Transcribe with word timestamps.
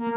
Bienvenue 0.00 0.08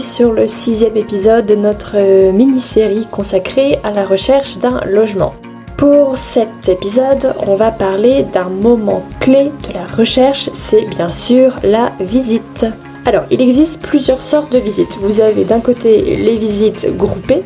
sur 0.00 0.34
le 0.34 0.46
sixième 0.46 0.98
épisode 0.98 1.46
de 1.46 1.54
notre 1.54 1.92
euh, 1.94 2.32
mini-série 2.32 3.06
consacrée 3.10 3.78
à 3.82 3.90
la 3.90 4.04
recherche 4.04 4.58
d'un 4.58 4.82
logement. 4.84 5.32
Pour 5.78 6.18
cet 6.18 6.68
épisode, 6.68 7.34
on 7.46 7.56
va 7.56 7.70
parler 7.70 8.24
d'un 8.24 8.50
moment 8.50 9.02
clé 9.18 9.50
de 9.66 9.72
la 9.72 9.86
recherche, 9.86 10.50
c'est 10.52 10.86
bien 10.90 11.10
sûr 11.10 11.56
la 11.62 11.92
visite. 12.00 12.66
Alors, 13.06 13.22
il 13.30 13.40
existe 13.40 13.82
plusieurs 13.82 14.20
sortes 14.20 14.52
de 14.52 14.58
visites. 14.58 14.98
Vous 15.00 15.20
avez 15.20 15.44
d'un 15.44 15.60
côté 15.60 16.16
les 16.16 16.36
visites 16.36 16.88
groupées, 16.96 17.44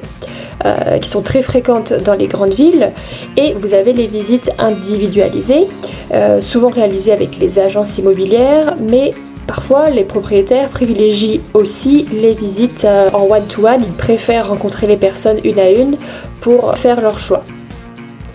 euh, 0.64 0.98
qui 0.98 1.08
sont 1.08 1.20
très 1.20 1.42
fréquentes 1.42 1.92
dans 1.92 2.14
les 2.14 2.28
grandes 2.28 2.54
villes, 2.54 2.92
et 3.36 3.52
vous 3.52 3.74
avez 3.74 3.92
les 3.92 4.06
visites 4.06 4.50
individualisées, 4.58 5.66
euh, 6.14 6.40
souvent 6.40 6.70
réalisées 6.70 7.12
avec 7.12 7.38
les 7.38 7.58
agences 7.58 7.98
immobilières, 7.98 8.74
mais 8.80 9.12
Parfois, 9.46 9.90
les 9.90 10.04
propriétaires 10.04 10.68
privilégient 10.68 11.40
aussi 11.54 12.06
les 12.12 12.34
visites 12.34 12.84
euh, 12.84 13.10
en 13.12 13.24
one-to-one, 13.24 13.82
ils 13.82 13.92
préfèrent 13.94 14.48
rencontrer 14.48 14.86
les 14.86 14.96
personnes 14.96 15.40
une 15.42 15.58
à 15.58 15.70
une 15.70 15.96
pour 16.40 16.76
faire 16.76 17.00
leur 17.00 17.18
choix. 17.18 17.42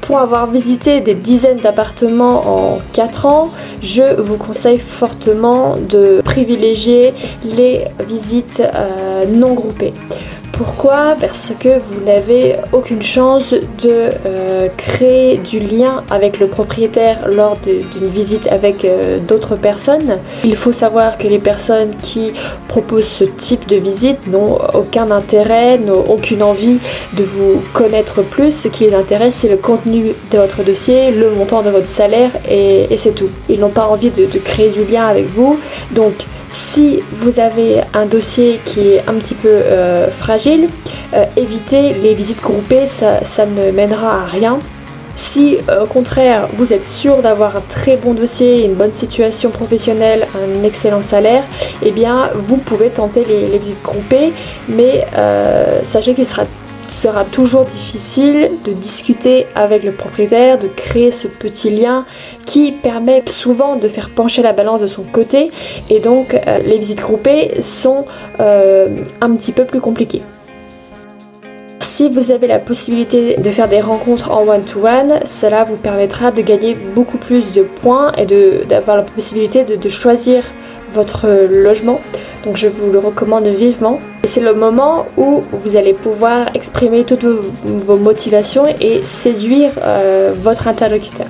Pour 0.08 0.20
avoir 0.20 0.46
visité 0.46 1.02
des 1.02 1.16
dizaines 1.16 1.58
d'appartements 1.58 2.76
en 2.76 2.78
4 2.94 3.26
ans, 3.26 3.50
je 3.82 4.22
vous 4.22 4.38
conseille 4.38 4.78
fortement 4.78 5.78
de 5.78 6.22
privilégier 6.24 7.12
les 7.44 7.86
visites 8.08 8.62
euh, 8.62 9.26
non 9.26 9.56
groupées. 9.56 9.94
Pourquoi? 10.58 11.18
Parce 11.20 11.52
que 11.60 11.68
vous 11.68 12.06
n'avez 12.06 12.56
aucune 12.72 13.02
chance 13.02 13.54
de 13.54 14.10
euh, 14.26 14.70
créer 14.78 15.38
du 15.38 15.60
lien 15.60 16.04
avec 16.10 16.40
le 16.40 16.48
propriétaire 16.48 17.28
lors 17.28 17.58
d'une 17.58 18.08
visite 18.08 18.48
avec 18.48 18.86
euh, 18.86 19.20
d'autres 19.20 19.58
personnes. 19.58 20.20
Il 20.46 20.56
faut 20.56 20.72
savoir 20.72 21.18
que 21.18 21.28
les 21.28 21.40
personnes 21.40 21.94
qui 22.02 22.32
proposent 22.70 23.04
ce 23.04 23.26
type 23.26 23.68
de 23.68 23.76
visite 23.76 24.28
n'ont 24.28 24.58
aucun 24.74 25.12
intérêt, 25.12 25.78
n'ont 25.78 26.06
aucune 26.08 26.42
envie 26.42 26.80
de 27.18 27.24
vous 27.24 27.62
connaître 27.74 28.22
plus. 28.22 28.54
Ce 28.54 28.70
qui 28.70 28.86
les 28.86 28.94
intéresse, 28.94 29.36
c'est 29.36 29.50
le 29.50 29.58
contenu 29.58 30.14
de 30.32 30.38
votre 30.38 30.64
dossier, 30.64 31.12
le 31.12 31.32
montant 31.32 31.64
de 31.64 31.70
votre 31.70 31.90
salaire 31.90 32.32
et, 32.50 32.88
c'est 32.96 33.14
tout. 33.14 33.30
Ils 33.50 33.60
n'ont 33.60 33.70
pas 33.70 33.88
envie 33.88 34.10
de, 34.10 34.26
créer 34.40 34.70
du 34.70 34.86
lien 34.86 35.06
avec 35.06 35.28
vous. 35.36 35.60
Si 36.56 37.04
vous 37.12 37.42
avez 37.42 37.82
un 37.94 38.06
dossier 38.06 38.62
qui 38.64 38.88
est 38.88 39.04
un 39.10 39.16
petit 39.16 39.36
peu 39.36 39.50
euh, 39.50 40.10
fragile, 40.10 40.70
euh, 41.14 41.26
évitez 41.36 41.94
les 41.96 42.14
visites 42.14 42.42
groupées, 42.42 42.88
ça, 42.88 43.46
ne 43.46 43.72
mènera 43.72 44.22
à 44.22 44.26
rien. 44.26 44.60
Si 45.18 45.58
euh, 45.68 45.84
au 45.84 45.86
contraire 45.86 46.48
vous 46.56 46.72
êtes 46.72 46.88
sûr 46.88 47.22
d'avoir 47.22 47.58
un 47.58 47.64
très 47.68 47.98
bon 47.98 48.14
dossier, 48.14 48.64
une 48.64 48.76
bonne 48.76 48.94
situation 48.94 49.50
professionnelle, 49.50 50.28
un 50.34 50.64
excellent 50.64 51.02
salaire, 51.02 51.44
eh 51.84 51.92
bien 51.92 52.30
vous 52.36 52.56
pouvez 52.56 52.90
tenter 52.90 53.26
les, 53.26 53.48
les 53.48 53.58
visites 53.58 53.84
groupées, 53.84 54.32
mais 54.70 55.06
sachez 55.84 56.14
qu'il 56.14 56.26
sera 56.26 56.44
sera 56.88 57.24
toujours 57.24 57.66
difficile 57.66 58.52
de 58.64 58.74
discuter 58.74 59.48
avec 59.56 59.84
le 59.84 59.92
propriétaire, 59.92 60.58
de 60.58 60.68
créer 60.68 61.12
ce 61.12 61.28
petit 61.28 61.70
lien 61.70 62.06
qui 62.46 62.72
permet 62.72 63.24
souvent 63.26 63.76
de 63.76 63.88
faire 63.88 64.10
pencher 64.10 64.42
la 64.42 64.54
balance 64.54 64.82
de 64.82 64.88
son 64.88 65.04
côté 65.04 65.52
et 65.90 66.00
donc 66.00 66.34
euh, 66.34 66.60
les 66.66 66.78
visites 66.78 67.00
groupées 67.00 67.62
sont 67.62 68.06
euh, 68.40 68.88
un 69.22 69.36
petit 69.36 69.52
peu 69.52 69.66
plus 69.66 69.82
compliquées. 69.82 70.22
Si 71.80 72.10
vous 72.10 72.32
avez 72.32 72.48
la 72.48 72.60
possibilité 72.60 73.38
de 73.38 73.52
faire 73.52 73.70
des 73.70 73.80
rencontres 73.80 74.32
en 74.32 74.48
one-to-one, 74.48 75.22
cela 75.26 75.64
vous 75.64 75.78
permettra 75.78 76.32
de 76.32 76.42
gagner 76.42 76.76
beaucoup 76.76 77.18
plus 77.18 77.54
de 77.54 77.62
points 77.62 78.12
et 78.18 78.26
d'avoir 78.66 78.98
la 78.98 79.04
possibilité 79.04 79.64
de 79.64 79.90
choisir 79.90 80.44
votre 80.94 81.28
logement. 81.50 82.02
Donc 82.46 82.58
je 82.58 82.68
vous 82.68 82.92
le 82.92 83.00
recommande 83.00 83.48
vivement. 83.48 84.00
Et 84.24 84.28
c'est 84.28 84.42
le 84.42 84.54
moment 84.54 85.08
où 85.18 85.44
vous 85.52 85.76
allez 85.76 85.94
pouvoir 85.94 86.56
exprimer 86.56 87.04
toutes 87.04 87.26
vos, 87.26 87.98
motivations 87.98 88.66
et 88.80 89.04
séduire 89.04 89.72
euh, 89.82 90.34
votre 90.40 90.68
interlocuteur. 90.68 91.28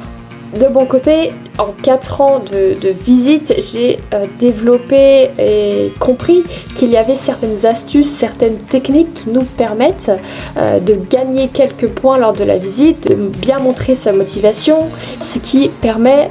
De 0.60 0.68
mon 0.68 0.86
côté, 0.86 1.32
en 1.58 1.68
4 1.84 2.22
ans 2.22 2.40
de, 2.40 2.90
visite, 2.90 3.54
j'ai 3.58 3.98
euh, 4.14 4.26
développé 4.40 5.30
et 5.38 5.92
compris 6.00 6.44
qu'il 6.76 6.90
y 6.90 6.98
avait 6.98 7.18
certaines 7.18 7.66
astuces, 7.66 8.10
certaines 8.10 8.58
techniques 8.58 9.14
qui 9.14 9.30
nous 9.32 9.44
permettent 9.44 10.12
euh, 10.58 10.80
de 10.80 10.96
gagner 11.10 11.50
quelques 11.50 11.90
points 11.90 12.18
lors 12.18 12.34
de 12.34 12.44
la 12.46 12.58
visite, 12.58 13.10
de 13.10 13.16
bien 13.16 13.60
montrer 13.60 13.96
sa 13.96 14.14
motivation, 14.14 14.88
ce 15.20 15.40
qui 15.40 15.70
permet 15.82 16.30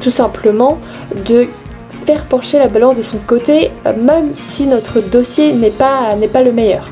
tout 0.00 0.10
simplement 0.10 0.78
de 1.26 1.46
faire 2.08 2.24
pencher 2.24 2.58
la 2.58 2.68
balance 2.68 2.96
de 2.96 3.02
son 3.02 3.18
côté, 3.18 3.70
euh, 3.84 3.92
même 4.00 4.30
si 4.34 4.64
notre 4.64 4.98
dossier 5.00 5.52
n'est 5.52 5.68
pas, 5.68 6.16
pas 6.32 6.40
le 6.40 6.52
meilleur. 6.52 6.88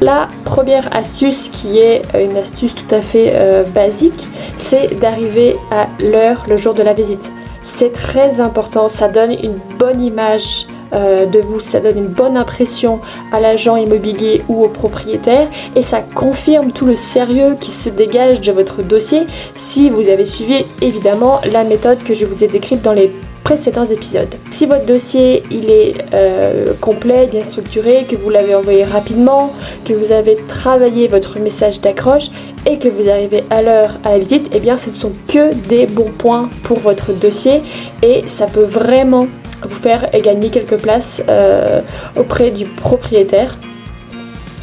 La 0.00 0.28
première 0.44 0.96
astuce, 0.96 1.48
qui 1.48 1.80
est 1.80 2.02
une 2.14 2.36
astuce 2.36 2.76
tout 2.76 2.94
à 2.94 3.00
fait 3.00 3.32
euh, 3.34 3.64
basique, 3.64 4.28
c'est 4.58 5.00
d'arriver 5.00 5.56
à 5.72 5.88
l'heure 6.00 6.46
le 6.48 6.56
jour 6.56 6.72
de 6.72 6.84
la 6.84 6.92
visite. 6.92 7.32
C'est 7.64 7.92
très 7.92 8.38
important, 8.38 8.88
ça 8.88 9.08
donne 9.08 9.32
une 9.32 9.58
bonne 9.76 10.00
image 10.00 10.68
euh, 10.92 11.26
de 11.26 11.40
vous, 11.40 11.58
ça 11.58 11.80
donne 11.80 11.98
une 11.98 12.06
bonne 12.06 12.36
impression 12.36 13.00
à 13.32 13.40
l'agent 13.40 13.74
immobilier 13.74 14.44
ou 14.46 14.62
au 14.62 14.68
propriétaire 14.68 15.48
et 15.74 15.82
ça 15.82 16.00
confirme 16.00 16.70
tout 16.70 16.86
le 16.86 16.94
sérieux 16.94 17.56
qui 17.60 17.72
se 17.72 17.88
dégage 17.88 18.40
de 18.40 18.52
votre 18.52 18.84
dossier 18.84 19.22
si 19.56 19.90
vous 19.90 20.08
avez 20.08 20.26
suivi 20.26 20.64
évidemment 20.80 21.40
la 21.50 21.64
méthode 21.64 22.04
que 22.04 22.14
je 22.14 22.24
vous 22.24 22.44
ai 22.44 22.46
décrite 22.46 22.82
dans 22.82 22.92
les 22.92 23.10
précédents 23.46 23.86
épisodes. 23.86 24.34
Si 24.50 24.66
votre 24.66 24.86
dossier 24.86 25.44
il 25.52 25.70
est 25.70 26.04
euh, 26.12 26.72
complet, 26.80 27.28
bien 27.30 27.44
structuré, 27.44 28.04
que 28.04 28.16
vous 28.16 28.28
l'avez 28.28 28.56
envoyé 28.56 28.82
rapidement, 28.82 29.52
que 29.84 29.92
vous 29.92 30.10
avez 30.10 30.36
travaillé 30.48 31.06
votre 31.06 31.38
message 31.38 31.80
d'accroche 31.80 32.30
et 32.68 32.80
que 32.80 32.88
vous 32.88 33.08
arrivez 33.08 33.44
à 33.50 33.62
l'heure 33.62 34.00
à 34.02 34.10
la 34.10 34.18
visite, 34.18 34.50
eh 34.52 34.58
bien 34.58 34.76
ce 34.76 34.90
ne 34.90 34.96
sont 34.96 35.12
que 35.28 35.54
des 35.68 35.86
bons 35.86 36.10
points 36.10 36.50
pour 36.64 36.80
votre 36.80 37.12
dossier 37.12 37.62
et 38.02 38.24
ça 38.26 38.48
peut 38.48 38.64
vraiment 38.64 39.28
vous 39.62 39.80
faire 39.80 40.10
gagner 40.24 40.48
quelques 40.50 40.78
places 40.78 41.22
euh, 41.28 41.82
auprès 42.16 42.50
du 42.50 42.64
propriétaire. 42.64 43.56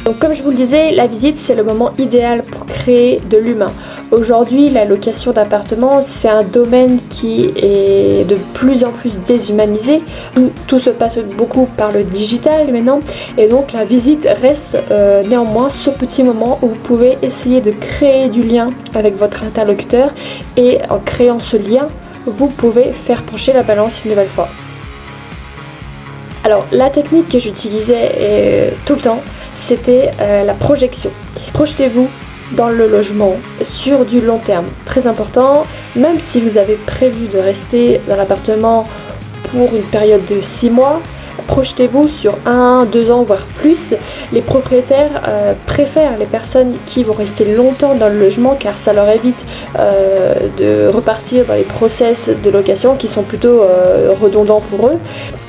Donc 0.04 0.18
comme 0.18 0.34
je 0.34 0.42
vous 0.42 0.50
le 0.50 0.56
disais, 0.56 0.92
la 0.92 1.06
visite 1.06 1.38
c'est 1.38 1.54
le 1.54 1.64
moment 1.64 1.92
idéal 1.96 2.42
pour 2.42 2.66
créer 2.66 3.22
de 3.30 3.38
l'humain. 3.38 3.72
Aujourd'hui, 4.14 4.70
la 4.70 4.84
location 4.84 5.32
d'appartements, 5.32 6.00
c'est 6.00 6.28
un 6.28 6.44
domaine 6.44 7.00
qui 7.10 7.46
est 7.56 8.24
de 8.28 8.36
plus 8.54 8.84
en 8.84 8.92
plus 8.92 9.20
déshumanisé. 9.22 10.02
Tout 10.68 10.78
se 10.78 10.90
passe 10.90 11.18
beaucoup 11.18 11.66
par 11.76 11.90
le 11.90 12.04
digital 12.04 12.72
maintenant. 12.72 13.00
Et 13.36 13.48
donc 13.48 13.72
la 13.72 13.84
visite 13.84 14.28
reste 14.40 14.78
euh, 14.92 15.24
néanmoins 15.24 15.68
ce 15.68 15.90
petit 15.90 16.22
moment 16.22 16.60
où 16.62 16.68
vous 16.68 16.76
pouvez 16.76 17.18
essayer 17.22 17.60
de 17.60 17.72
créer 17.72 18.28
du 18.28 18.42
lien 18.42 18.70
avec 18.94 19.16
votre 19.16 19.42
interlocuteur. 19.42 20.10
Et 20.56 20.78
en 20.90 21.00
créant 21.00 21.40
ce 21.40 21.56
lien, 21.56 21.88
vous 22.24 22.46
pouvez 22.46 22.92
faire 22.92 23.20
pencher 23.24 23.52
la 23.52 23.64
balance 23.64 24.04
une 24.04 24.12
nouvelle 24.12 24.28
fois. 24.28 24.48
Alors 26.44 26.66
la 26.70 26.88
technique 26.88 27.30
que 27.30 27.40
j'utilisais 27.40 28.12
euh, 28.16 28.70
tout 28.86 28.94
le 28.94 29.00
temps, 29.00 29.22
c'était 29.56 30.12
euh, 30.20 30.44
la 30.44 30.54
projection. 30.54 31.10
Projetez-vous 31.52 32.08
dans 32.52 32.68
le 32.68 32.88
logement 32.88 33.36
sur 33.62 34.04
du 34.04 34.20
long 34.20 34.38
terme. 34.38 34.66
Très 34.84 35.06
important, 35.06 35.66
même 35.96 36.20
si 36.20 36.40
vous 36.40 36.58
avez 36.58 36.74
prévu 36.74 37.28
de 37.28 37.38
rester 37.38 38.00
dans 38.08 38.16
l'appartement 38.16 38.88
pour 39.50 39.74
une 39.74 39.82
période 39.82 40.24
de 40.26 40.40
6 40.40 40.70
mois, 40.70 41.00
projetez-vous 41.46 42.08
sur 42.08 42.36
1, 42.46 42.86
2 42.86 43.10
ans, 43.10 43.22
voire 43.22 43.46
plus. 43.60 43.94
Les 44.32 44.40
propriétaires 44.40 45.22
euh, 45.28 45.54
préfèrent 45.66 46.18
les 46.18 46.26
personnes 46.26 46.74
qui 46.86 47.02
vont 47.04 47.14
rester 47.14 47.54
longtemps 47.54 47.94
dans 47.94 48.08
le 48.08 48.18
logement 48.18 48.56
car 48.58 48.78
ça 48.78 48.92
leur 48.92 49.08
évite 49.08 49.44
euh, 49.78 50.34
de 50.58 50.88
repartir 50.88 51.44
dans 51.46 51.54
les 51.54 51.62
process 51.62 52.30
de 52.42 52.50
location 52.50 52.96
qui 52.96 53.08
sont 53.08 53.22
plutôt 53.22 53.62
redondants 54.20 54.62
pour 54.70 54.88
eux. 54.88 54.98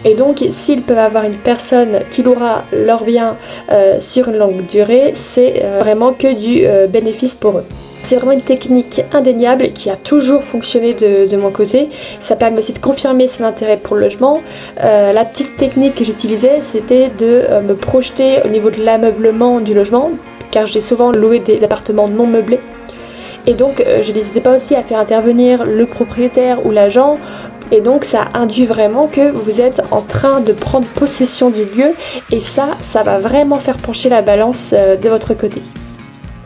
Et 0.05 0.13
donc, 0.13 0.45
s'ils 0.51 0.83
peuvent 0.83 0.99
avoir 0.99 1.23
une 1.23 1.37
personne 1.37 2.01
qui 2.11 2.21
louera 2.21 2.63
leur 2.71 3.03
bien 3.03 3.37
euh, 3.71 3.99
sur 3.99 4.29
une 4.29 4.37
longue 4.37 4.65
durée, 4.67 5.11
c'est 5.15 5.63
euh, 5.63 5.79
vraiment 5.79 6.13
que 6.13 6.31
du 6.31 6.63
euh, 6.63 6.85
bénéfice 6.85 7.33
pour 7.33 7.57
eux. 7.57 7.65
C'est 8.05 8.17
vraiment 8.17 8.33
une 8.33 8.41
technique 8.41 9.01
indéniable 9.13 9.69
qui 9.73 9.89
a 9.89 9.95
toujours 9.95 10.43
fonctionné 10.43 10.93
de, 10.93 11.35
mon 11.37 11.49
côté. 11.49 11.89
Ça 12.19 12.35
permet 12.35 12.59
aussi 12.59 12.71
de 12.71 12.77
confirmer 12.77 13.27
son 13.27 13.43
intérêt 13.43 13.77
pour 13.77 13.95
le 13.95 14.03
logement. 14.03 14.43
la 14.77 15.25
petite 15.25 15.57
technique 15.57 15.95
que 15.95 16.05
j'utilisais, 16.05 16.59
c'était 16.61 17.09
de 17.17 17.61
me 17.67 17.73
projeter 17.73 18.41
au 18.45 18.49
niveau 18.49 18.69
de 18.69 18.83
l'ameublement 18.83 19.59
du 19.59 19.73
logement, 19.73 20.11
car 20.51 20.67
j'ai 20.67 20.81
souvent 20.81 21.11
loué 21.11 21.39
des 21.39 21.63
appartements 21.63 22.07
non 22.07 22.27
meublés. 22.27 22.59
Et 23.47 23.55
donc, 23.55 23.83
je 24.03 24.11
n'hésitais 24.11 24.41
pas 24.41 24.53
aussi 24.53 24.75
à 24.75 24.83
faire 24.83 24.99
intervenir 24.99 25.65
le 25.65 25.87
propriétaire 25.87 26.63
ou 26.63 26.69
l'agent 26.69 27.17
Et 27.71 27.81
donc 27.81 28.03
ça 28.03 28.25
induit 28.35 28.67
vraiment 28.67 29.07
que 29.07 29.31
vous 29.31 29.61
êtes 29.61 29.81
en 29.89 30.01
train 30.01 30.41
de 30.41 30.53
prendre 30.53 30.85
possession 30.85 31.49
du 31.49 31.63
lieu 31.65 31.91
et 32.31 32.39
ça, 32.39 32.67
ça 32.81 33.01
va 33.01 33.17
vraiment 33.17 33.59
faire 33.59 33.77
pencher 33.77 34.09
la 34.09 34.21
balance 34.21 34.75
euh, 34.77 34.95
de 34.95 35.09
votre 35.09 35.33
côté. 35.33 35.63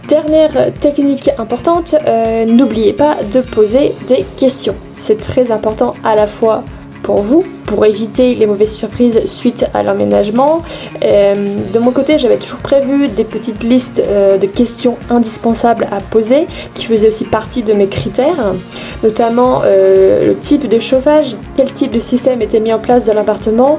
Dernière 0.09 0.73
technique 0.73 1.29
importante, 1.37 1.93
euh, 2.07 2.43
n'oubliez 2.45 2.93
pas 2.93 3.17
de 3.31 3.41
poser 3.41 3.93
des 4.07 4.25
questions. 4.37 4.73
C'est 4.97 5.19
très 5.21 5.51
important 5.51 5.93
à 6.03 6.15
la 6.15 6.25
fois 6.25 6.63
pour 7.03 7.17
vous, 7.17 7.43
pour 7.67 7.85
éviter 7.85 8.33
les 8.33 8.47
mauvaises 8.47 8.73
surprises 8.75 9.23
suite 9.27 9.67
à 9.75 9.83
l'emménagement. 9.83 10.63
Euh, 11.03 11.35
de 11.71 11.77
mon 11.77 11.91
côté, 11.91 12.17
j'avais 12.17 12.37
toujours 12.37 12.57
prévu 12.57 13.07
des 13.09 13.23
petites 13.23 13.61
listes 13.61 14.01
euh, 14.03 14.39
de 14.39 14.47
questions 14.47 14.97
indispensables 15.11 15.87
à 15.91 15.99
poser 16.01 16.47
qui 16.73 16.85
faisaient 16.85 17.09
aussi 17.09 17.25
partie 17.25 17.61
de 17.61 17.73
mes 17.73 17.87
critères, 17.87 18.55
notamment 19.03 19.61
le 19.63 20.33
type 20.41 20.67
de 20.67 20.79
chauffage, 20.79 21.35
quel 21.55 21.71
type 21.71 21.91
de 21.91 21.99
système 21.99 22.41
était 22.41 22.59
mis 22.59 22.73
en 22.73 22.79
place 22.79 23.05
dans 23.05 23.13
l'appartement, 23.13 23.77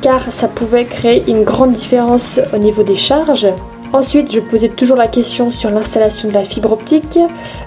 car 0.00 0.30
ça 0.30 0.46
pouvait 0.46 0.84
créer 0.84 1.24
une 1.26 1.42
grande 1.42 1.72
différence 1.72 2.38
au 2.54 2.58
niveau 2.58 2.84
des 2.84 2.96
charges. 2.96 3.48
Ensuite, 3.92 4.32
je 4.32 4.40
posais 4.40 4.70
toujours 4.70 4.96
la 4.96 5.06
question 5.06 5.50
sur 5.50 5.70
l'installation 5.70 6.28
de 6.28 6.34
la 6.34 6.44
fibre 6.44 6.72
optique, 6.72 7.18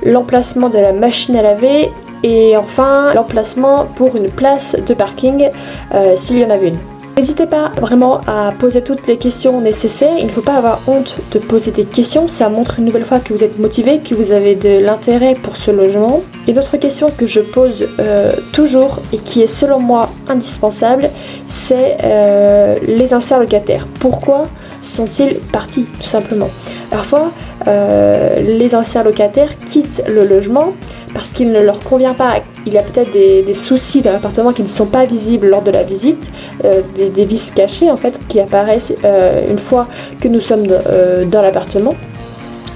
l'emplacement 0.04 0.70
de 0.70 0.80
la 0.80 0.92
machine 0.92 1.36
à 1.36 1.44
laver 1.44 1.92
et 2.24 2.58
enfin 2.58 3.14
l'emplacement 3.14 3.86
pour 3.96 4.16
une 4.16 4.30
place 4.30 4.76
de 4.88 4.94
parking 4.96 5.50
euh, 5.94 6.14
s'il 6.16 6.40
y 6.40 6.46
en 6.46 6.50
avait 6.50 6.70
une. 6.70 6.80
N'hésitez 7.16 7.46
pas 7.46 7.72
vraiment 7.80 8.20
à 8.28 8.52
poser 8.52 8.82
toutes 8.82 9.08
les 9.08 9.18
questions 9.18 9.62
nécessaires. 9.62 10.18
Il 10.20 10.26
ne 10.26 10.32
faut 10.32 10.42
pas 10.42 10.56
avoir 10.56 10.82
honte 10.86 11.20
de 11.32 11.40
poser 11.40 11.72
des 11.72 11.86
questions. 11.86 12.28
Ça 12.28 12.50
montre 12.50 12.80
une 12.80 12.86
nouvelle 12.86 13.06
fois 13.06 13.20
que 13.20 13.32
vous 13.32 13.42
êtes 13.42 13.58
motivé, 13.58 14.00
que 14.00 14.14
vous 14.14 14.34
avez 14.34 14.56
de 14.56 14.80
l'intérêt 14.80 15.34
pour 15.34 15.56
ce 15.56 15.72
logement. 15.72 16.24
Une 16.46 16.60
autre 16.60 16.76
question 16.76 17.10
que 17.16 17.26
je 17.26 17.40
pose 17.40 17.88
euh, 18.00 18.34
toujours 18.52 19.00
et 19.14 19.18
qui 19.18 19.42
est 19.42 19.48
selon 19.48 19.80
moi 19.80 20.10
indispensable, 20.28 21.10
c'est 21.48 21.98
euh, 22.04 22.76
les 22.86 23.14
anciens 23.14 23.40
locataires. 23.40 23.88
Pourquoi 24.02 24.48
sont-ils 24.86 25.36
partis 25.52 25.86
tout 26.00 26.08
simplement 26.08 26.50
Parfois, 26.92 27.32
les 27.66 28.76
anciens 28.76 29.04
locataires 29.04 29.58
quittent 29.66 30.04
le 30.08 30.26
logement 30.26 30.74
parce 31.16 31.32
qu'il 31.32 31.52
ne 31.52 31.60
leur 31.62 31.80
convient 31.80 32.14
pas. 32.14 32.42
Il 32.68 32.74
y 32.74 32.78
a 32.78 32.84
peut-être 32.84 33.12
des, 33.12 33.54
soucis 33.54 34.02
dans 34.02 34.12
l'appartement 34.12 34.52
qui 34.52 34.62
ne 34.62 34.68
sont 34.68 34.86
pas 34.86 35.06
visibles 35.06 35.48
lors 35.48 35.64
de 35.64 35.72
la 35.72 35.82
visite, 35.82 36.30
euh, 36.66 36.82
des, 36.94 37.26
vices 37.26 37.52
cachés 37.52 37.90
en 37.90 37.98
fait 37.98 38.20
qui 38.28 38.40
apparaissent 38.40 38.94
euh, 39.06 39.50
une 39.50 39.58
fois 39.58 39.88
que 40.20 40.28
nous 40.28 40.42
sommes 40.42 40.68
euh, 40.70 41.26
dans 41.26 41.42
l'appartement. 41.42 41.96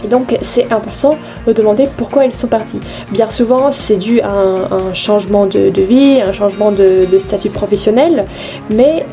Et 0.03 0.07
donc 0.07 0.37
c'est 0.41 0.71
important 0.71 1.17
de 1.45 1.53
demander 1.53 1.87
pourquoi 1.97 2.25
ils 2.25 2.33
sont 2.33 2.47
partis. 2.47 2.79
Bien 3.11 3.29
souvent 3.29 3.71
c'est 3.71 3.97
dû 3.97 4.21
à 4.21 4.31
un, 4.31 4.93
changement 4.93 5.45
de, 5.45 5.71
vie, 5.81 6.21
un 6.21 6.33
changement 6.33 6.71
de, 6.71 7.07
statut 7.19 7.49
professionnel, 7.49 8.25
mais 8.69 9.05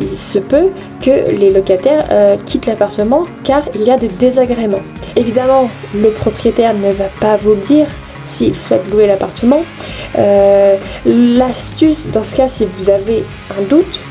il 0.00 0.16
se 0.16 0.38
peut 0.38 0.68
que 1.00 1.30
les 1.30 1.50
locataires 1.50 2.04
quittent 2.46 2.66
l'appartement 2.66 3.24
car 3.44 3.62
il 3.74 3.82
y 3.82 3.90
a 3.90 3.96
des 3.96 4.08
désagréments. 4.08 4.82
Évidemment 5.16 5.68
le 5.94 6.10
propriétaire 6.10 6.74
ne 6.74 6.92
va 6.92 7.06
pas 7.20 7.36
vous 7.36 7.54
dire, 7.54 7.86
s'ils 8.22 8.56
souhaitent 8.56 8.88
louer 8.90 9.06
l'appartement. 9.06 9.62
Euh, 10.18 10.76
l'astuce 11.06 12.08
dans 12.08 12.24
ce 12.24 12.36
cas, 12.36 12.48
si 12.48 12.66
vous 12.66 12.90
avez 12.90 13.24
un 13.58 13.62
doute 13.62 14.02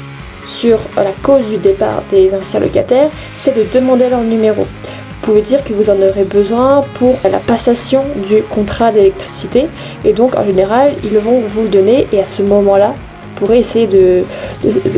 sur 0.48 0.80
la 0.96 1.12
cause 1.22 1.48
du 1.48 1.58
départ 1.58 2.04
des 2.10 2.34
anciens 2.34 2.60
locataires, 2.60 3.10
c'est 3.36 3.56
de 3.56 3.66
demander 3.72 4.10
leur 4.10 4.22
numéro. 4.22 4.66
Vous 5.30 5.36
pouvez 5.36 5.46
dire 5.46 5.64
que 5.64 5.74
vous 5.74 5.92
en 5.92 6.02
aurez 6.02 6.24
besoin 6.24 6.84
pour 6.96 7.16
la 7.24 7.38
passation 7.38 8.02
du 8.28 8.42
contrat 8.42 8.92
d'électricité 8.92 9.68
et 10.04 10.12
donc 10.12 10.36
en 10.36 10.44
général 10.44 10.92
ils 11.04 11.20
vont 11.20 11.42
vous 11.48 11.62
le 11.62 11.68
donner 11.68 12.08
et 12.12 12.20
à 12.20 12.26
ce 12.26 12.42
moment-là 12.42 12.96
vous 12.96 13.36
pourrez 13.36 13.60
essayer 13.60 13.86
de 13.86 14.24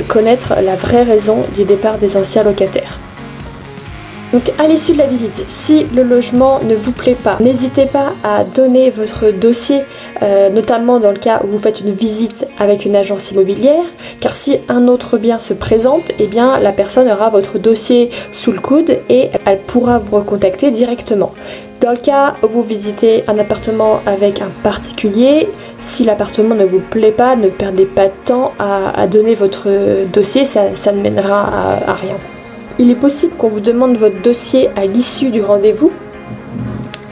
connaître 0.07 0.53
la 0.63 0.77
vraie 0.77 1.03
raison 1.03 1.43
du 1.53 1.65
départ 1.65 1.97
des 1.97 2.15
anciens 2.15 2.43
locataires. 2.43 2.97
Donc 4.33 4.53
à 4.57 4.67
l'issue 4.67 4.93
de 4.93 4.97
la 4.97 5.07
visite, 5.07 5.43
si 5.49 5.83
le 5.93 6.03
logement 6.03 6.59
ne 6.63 6.73
vous 6.73 6.93
plaît 6.93 7.17
pas, 7.21 7.37
n'hésitez 7.41 7.85
pas 7.85 8.13
à 8.23 8.45
donner 8.45 8.89
votre 8.89 9.29
dossier, 9.31 9.81
euh, 10.21 10.49
notamment 10.49 11.01
dans 11.01 11.11
le 11.11 11.17
cas 11.17 11.41
où 11.43 11.47
vous 11.47 11.57
faites 11.57 11.81
une 11.81 11.91
visite 11.91 12.47
avec 12.57 12.85
une 12.85 12.95
agence 12.95 13.31
immobilière, 13.31 13.83
car 14.21 14.31
si 14.31 14.57
un 14.69 14.87
autre 14.87 15.17
bien 15.17 15.39
se 15.41 15.53
présente, 15.53 16.13
eh 16.17 16.27
bien 16.27 16.59
la 16.59 16.71
personne 16.71 17.09
aura 17.09 17.29
votre 17.29 17.59
dossier 17.59 18.09
sous 18.31 18.53
le 18.53 18.59
coude 18.59 18.99
et 19.09 19.31
elle 19.45 19.59
pourra 19.59 19.99
vous 19.99 20.15
recontacter 20.15 20.71
directement. 20.71 21.33
Dans 21.81 21.91
le 21.91 21.97
cas 21.97 22.35
où 22.41 22.47
vous 22.47 22.63
visitez 22.63 23.25
un 23.27 23.37
appartement 23.37 23.99
avec 24.05 24.39
un 24.39 24.49
particulier, 24.63 25.49
si 25.79 26.05
l'appartement 26.05 26.55
ne 26.55 26.63
vous 26.63 26.79
plaît 26.79 27.11
pas, 27.11 27.35
ne 27.35 27.49
perdez 27.49 27.85
pas 27.85 28.05
de 28.05 28.13
temps 28.23 28.53
à, 28.59 29.07
donner 29.07 29.35
votre 29.35 29.67
dossier, 30.13 30.45
ça, 30.45 30.91
ne 30.93 31.01
mènera 31.01 31.49
à 31.87 31.93
rien. 31.93 32.15
Il 32.79 32.89
est 32.89 32.95
possible 32.99 33.33
qu'on 33.35 33.49
vous 33.49 33.59
demande 33.59 33.97
votre 33.97 34.21
dossier 34.21 34.69
à 34.75 34.85
l'issue 34.85 35.29
du 35.29 35.41
rendez-vous. 35.41 35.91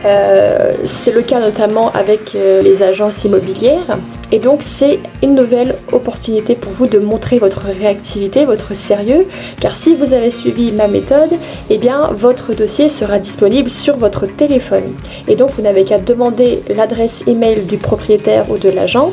Euh, 0.06 0.72
c'est 0.86 1.12
le 1.12 1.22
cas 1.22 1.40
notamment 1.40 1.92
avec 1.92 2.36
euh, 2.36 2.62
les 2.62 2.84
agences 2.84 3.25
immobilières. 3.25 3.98
Et 4.31 4.40
donc 4.40 4.60
c'est 4.62 5.00
une 5.24 5.34
nouvelle 5.34 5.75
opportunité 5.92 6.54
pour 6.56 6.72
vous 6.72 6.86
de 6.86 7.00
montrer 7.00 7.40
votre 7.40 7.66
réactivité, 7.66 8.46
votre 8.46 8.75
sérieux, 8.75 9.25
car 9.60 9.75
si 9.75 9.96
vous 9.96 10.13
avez 10.13 10.30
suivi 10.30 10.72
ma 10.72 10.88
méthode, 10.88 11.31
eh 11.69 11.78
bien 11.78 12.12
votre 12.13 12.54
dossier 12.54 12.90
sera 12.90 13.18
disponible 13.18 13.72
sur 13.72 13.98
votre 13.98 14.28
téléphone. 14.28 14.96
Et 15.28 15.36
donc 15.36 15.50
vous 15.57 15.63
n'avez 15.63 15.84
qu'à 15.84 15.98
demander 15.98 16.62
l'adresse 16.69 17.24
email 17.28 17.63
du 17.66 17.78
propriétaire 17.78 18.50
ou 18.52 18.57
de 18.57 18.69
l'agent 18.69 19.12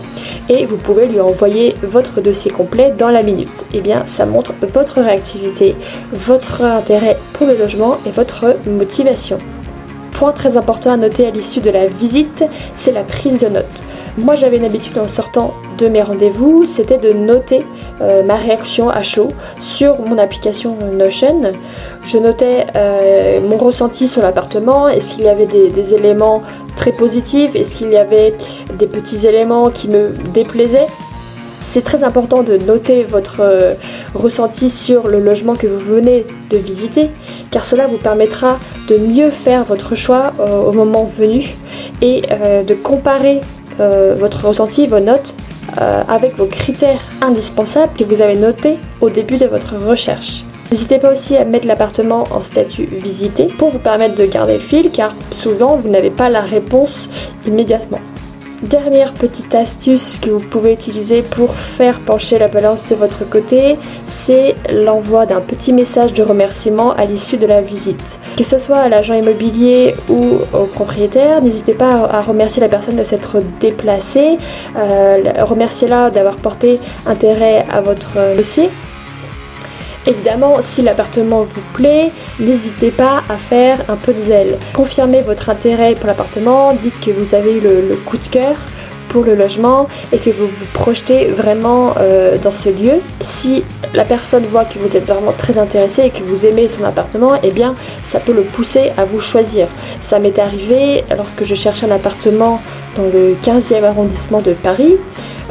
et 0.50 0.66
vous 0.66 0.76
pouvez 0.76 1.06
lui 1.06 1.20
envoyer 1.20 1.74
votre 1.82 2.20
dossier 2.20 2.50
complet 2.50 2.92
dans 2.96 3.10
la 3.10 3.22
minute. 3.22 3.64
Eh 3.72 3.80
bien 3.80 4.02
ça 4.06 4.26
montre 4.26 4.52
votre 4.74 5.00
réactivité, 5.00 5.74
votre 6.12 6.62
intérêt 6.62 7.16
pour 7.32 7.46
le 7.46 7.56
logement 7.56 7.96
et 8.06 8.10
votre 8.10 8.54
motivation. 8.66 9.38
Point 10.18 10.32
très 10.32 10.56
important 10.56 10.92
à 10.92 10.96
noter 10.96 11.26
à 11.26 11.30
l'issue 11.30 11.60
de 11.60 11.70
la 11.70 11.86
visite, 11.86 12.42
c'est 12.74 12.92
la 12.92 13.02
prise 13.02 13.40
de 13.40 13.48
notes. 13.48 13.82
Moi 14.16 14.34
j'avais 14.34 14.56
une 14.56 14.64
habitude 14.64 14.96
en 14.98 15.08
sortant 15.08 15.52
de 15.76 15.88
mes 15.88 16.02
rendez-vous, 16.02 16.64
c'était 16.64 16.96
de 16.96 17.12
noter 17.12 17.66
euh, 18.00 18.22
ma 18.22 18.36
réaction 18.36 18.88
à 18.88 19.02
chaud 19.02 19.28
sur 19.60 20.00
mon 20.00 20.16
application 20.16 20.78
Notion. 20.94 21.52
Je 22.04 22.16
notais 22.16 22.66
euh, 22.76 23.40
mon 23.46 23.58
ressenti 23.58 24.08
sur 24.08 24.22
l'appartement, 24.22 24.88
est-ce 24.88 25.14
qu'il 25.14 25.24
y 25.24 25.28
avait 25.28 25.46
des, 25.46 25.94
éléments 25.94 26.40
très 26.76 26.92
positifs, 26.92 27.54
est-ce 27.54 27.76
qu'il 27.76 27.90
y 27.90 27.96
avait 27.98 28.32
des 28.78 28.86
petits 28.86 29.26
éléments 29.26 29.68
qui 29.68 29.88
me 29.88 30.14
déplaisaient. 30.32 30.88
C'est 31.60 31.82
très 31.82 32.04
important 32.04 32.42
de 32.42 32.56
noter 32.56 33.04
votre 33.04 33.40
euh, 33.40 33.74
ressenti 34.14 34.70
sur 34.70 35.08
le 35.08 35.20
logement 35.20 35.54
que 35.54 35.66
vous 35.66 35.78
venez 35.78 36.26
de 36.48 36.56
visiter, 36.56 37.10
car 37.50 37.66
cela 37.66 37.86
vous 37.86 37.98
permettra 37.98 38.58
de 38.88 38.98
mieux 38.98 39.30
faire 39.30 39.64
votre 39.64 39.94
choix 39.94 40.32
au 40.38 40.72
moment 40.72 41.04
venu 41.04 41.56
et 42.02 42.22
de 42.22 42.74
comparer 42.74 43.40
euh, 43.78 44.14
votre 44.18 44.46
ressenti, 44.46 44.86
vos 44.86 45.00
notes, 45.00 45.34
euh, 45.80 46.02
avec 46.08 46.36
vos 46.36 46.46
critères 46.46 47.00
indispensables 47.20 47.92
que 47.98 48.04
vous 48.04 48.22
avez 48.22 48.36
notés 48.36 48.78
au 49.02 49.10
début 49.10 49.36
de 49.36 49.44
votre 49.44 49.76
recherche. 49.76 50.44
N'hésitez 50.70 50.98
pas 50.98 51.12
aussi 51.12 51.36
à 51.36 51.44
mettre 51.44 51.66
l'appartement 51.66 52.24
en 52.30 52.42
statut 52.42 52.88
visité 52.90 53.44
pour 53.58 53.70
vous 53.70 53.78
permettre 53.78 54.14
de 54.14 54.24
garder 54.24 54.54
le 54.54 54.60
fil 54.60 54.90
car 54.90 55.14
souvent 55.30 55.76
vous 55.76 55.90
n'avez 55.90 56.10
pas 56.10 56.30
la 56.30 56.40
réponse 56.40 57.10
immédiatement. 57.46 58.00
Dernière 58.70 59.12
petite 59.12 59.54
astuce 59.54 60.18
que 60.18 60.28
vous 60.28 60.40
pouvez 60.40 60.72
utiliser 60.72 61.22
pour 61.22 61.54
faire 61.54 62.00
pencher 62.00 62.36
la 62.36 62.48
balance 62.48 62.88
de 62.88 62.96
votre 62.96 63.28
côté, 63.28 63.76
c'est 64.08 64.56
l'envoi 64.72 65.24
d'un 65.24 65.40
petit 65.40 65.72
message 65.72 66.14
de 66.14 66.24
remerciement 66.24 66.92
à 66.92 67.04
l'issue 67.04 67.36
de 67.36 67.46
la 67.46 67.60
visite. 67.60 68.18
Que 68.36 68.42
ce 68.42 68.58
soit 68.58 68.78
à 68.78 68.88
l'agent 68.88 69.14
immobilier 69.14 69.94
ou 70.08 70.38
au 70.52 70.64
propriétaire, 70.64 71.42
n'hésitez 71.42 71.74
pas 71.74 72.08
à 72.10 72.22
remercier 72.22 72.60
la 72.60 72.68
personne 72.68 72.96
de 72.96 73.04
s'être 73.04 73.40
déplacée, 73.60 74.36
euh, 74.76 75.22
remerciez-la 75.42 76.10
d'avoir 76.10 76.34
porté 76.34 76.80
intérêt 77.06 77.64
à 77.70 77.80
votre 77.80 78.36
dossier 78.36 78.68
Évidemment, 80.06 80.58
si 80.60 80.82
l'appartement 80.82 81.42
vous 81.42 81.62
plaît, 81.72 82.12
n'hésitez 82.38 82.92
pas 82.92 83.24
à 83.28 83.36
faire 83.36 83.80
un 83.88 83.96
peu 83.96 84.12
de 84.12 84.20
zèle. 84.20 84.56
Confirmez 84.72 85.20
votre 85.22 85.50
intérêt 85.50 85.96
pour 85.96 86.06
l'appartement, 86.06 86.72
dites 86.74 86.98
que 87.00 87.10
vous 87.10 87.34
avez 87.34 87.56
eu 87.56 87.60
le, 87.60 87.96
coup 88.06 88.16
de 88.16 88.26
cœur 88.26 88.56
pour 89.08 89.24
le 89.24 89.34
logement 89.34 89.88
et 90.12 90.18
que 90.18 90.30
vous 90.30 90.46
vous 90.46 90.66
projetez 90.74 91.28
vraiment 91.30 91.94
euh, 91.98 92.38
dans 92.38 92.52
ce 92.52 92.68
lieu. 92.68 93.00
Si 93.24 93.64
la 93.94 94.04
personne 94.04 94.44
voit 94.44 94.64
que 94.64 94.78
vous 94.78 94.96
êtes 94.96 95.06
vraiment 95.06 95.32
très 95.32 95.58
intéressé 95.58 96.02
et 96.02 96.10
que 96.10 96.22
vous 96.22 96.46
aimez 96.46 96.68
son 96.68 96.84
appartement, 96.84 97.34
eh 97.42 97.50
bien 97.50 97.74
ça 98.04 98.20
peut 98.20 98.32
le 98.32 98.42
pousser 98.42 98.92
à 98.96 99.04
vous 99.04 99.20
choisir. 99.20 99.66
Ça 99.98 100.20
m'est 100.20 100.38
arrivé 100.38 101.04
lorsque 101.16 101.44
je 101.44 101.56
cherchais 101.56 101.86
un 101.86 101.90
appartement 101.90 102.60
dans 102.96 103.04
le 103.04 103.36
15e 103.42 103.82
arrondissement 103.82 104.40
de 104.40 104.52
Paris. 104.52 104.96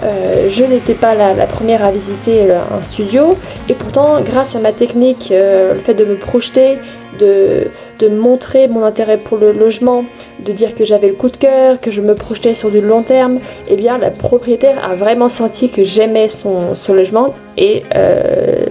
Euh, 0.04 0.50
je 0.50 0.64
n'étais 0.64 0.94
pas 0.94 1.16
la, 1.16 1.48
première 1.48 1.84
à 1.84 1.92
visiter 1.92 2.52
un 2.52 2.82
studio 2.82 3.38
et 3.70 3.74
pourtant 3.74 4.22
grâce 4.22 4.56
à 4.56 4.60
ma 4.60 4.72
technique, 4.72 5.30
euh, 5.32 5.74
le 5.74 5.80
fait 5.80 5.94
de 5.94 6.06
me 6.06 6.16
projeter 6.16 6.78
de, 7.20 8.10
montrer 8.10 8.68
mon 8.68 8.84
intérêt 8.84 9.18
pour 9.18 9.38
le 9.38 9.52
logement, 9.52 10.06
de 10.46 10.52
dire 10.52 10.76
que 10.76 10.86
j'avais 10.86 11.08
le 11.08 11.14
coup 11.14 11.30
de 11.30 11.38
cœur, 11.38 11.80
que 11.80 11.92
je 11.92 12.02
me 12.02 12.14
projetais 12.14 12.54
sur 12.54 12.70
du 12.70 12.82
long 12.82 13.02
terme, 13.02 13.40
eh 13.70 13.76
bien 13.76 13.98
la 13.98 14.12
propriétaire 14.12 14.84
a 14.84 14.96
vraiment 14.96 15.30
senti 15.30 15.70
que 15.70 15.84
j'aimais 15.84 16.30
son, 16.30 16.76
logement 16.90 17.34
et 17.58 17.84
euh, 17.96 18.66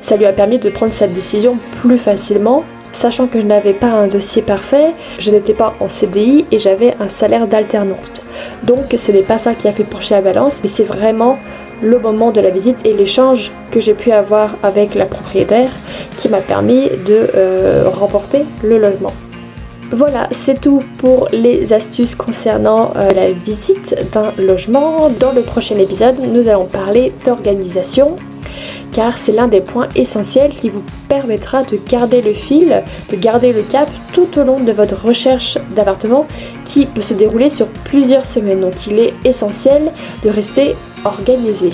ça 0.00 0.16
lui 0.16 0.26
a 0.26 0.32
permis 0.32 0.58
de 0.58 0.70
prendre 0.70 0.92
cette 0.92 1.12
décision 1.12 1.58
plus 1.82 1.98
facilement. 1.98 2.64
Sachant 2.98 3.28
que 3.28 3.40
je 3.40 3.46
n'avais 3.46 3.74
pas 3.74 3.92
un 3.92 4.08
dossier 4.08 4.42
parfait, 4.42 4.92
je 5.20 5.30
n'étais 5.30 5.54
pas 5.54 5.72
en 5.78 5.88
CDI 5.88 6.46
et 6.50 6.58
j'avais 6.58 6.96
un 6.98 7.08
salaire 7.08 7.46
d'alternante. 7.46 8.26
Donc 8.64 8.92
ce 8.98 9.12
n'est 9.12 9.22
pas 9.22 9.38
ça 9.38 9.54
qui 9.54 9.68
a 9.68 9.70
fait 9.70 9.84
pencher 9.84 10.16
la 10.16 10.20
balance, 10.20 10.58
mais 10.64 10.68
c'est 10.68 10.82
vraiment 10.82 11.38
le 11.80 12.00
moment 12.00 12.32
de 12.32 12.40
la 12.40 12.50
visite 12.50 12.78
et 12.84 12.92
l'échange 12.92 13.52
que 13.70 13.78
j'ai 13.78 13.94
pu 13.94 14.10
avoir 14.10 14.56
avec 14.64 14.96
la 14.96 15.06
propriétaire 15.06 15.70
qui 16.16 16.28
m'a 16.28 16.40
permis 16.40 16.88
de 17.06 17.30
euh, 17.36 17.84
remporter 17.88 18.44
le 18.64 18.78
logement. 18.80 19.12
Voilà, 19.92 20.26
c'est 20.32 20.60
tout 20.60 20.82
pour 20.98 21.28
les 21.30 21.72
astuces 21.72 22.16
concernant 22.16 22.94
euh, 22.96 23.12
la 23.12 23.30
visite 23.30 23.94
d'un 24.12 24.32
logement. 24.38 25.08
Dans 25.20 25.30
le 25.30 25.42
prochain 25.42 25.78
épisode, 25.78 26.16
nous 26.18 26.48
allons 26.48 26.66
parler 26.66 27.12
d'organisation 27.24 28.16
car 28.92 29.18
c'est 29.18 29.32
l'un 29.32 29.48
des 29.48 29.60
points 29.60 29.88
essentiels 29.94 30.54
qui 30.54 30.70
vous 30.70 30.82
permettra 31.08 31.62
de 31.64 31.78
garder 31.88 32.22
le 32.22 32.32
fil, 32.32 32.82
de 33.10 33.16
garder 33.16 33.52
le 33.52 33.62
cap 33.62 33.88
tout 34.12 34.38
au 34.38 34.44
long 34.44 34.60
de 34.60 34.72
votre 34.72 35.04
recherche 35.04 35.58
d'appartement 35.74 36.26
qui 36.64 36.86
peut 36.86 37.02
se 37.02 37.14
dérouler 37.14 37.50
sur 37.50 37.66
plusieurs 37.66 38.26
semaines. 38.26 38.60
Donc 38.60 38.86
il 38.86 38.98
est 38.98 39.14
essentiel 39.24 39.90
de 40.22 40.30
rester 40.30 40.74
organisé. 41.04 41.72